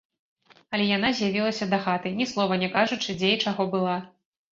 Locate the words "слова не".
2.31-2.69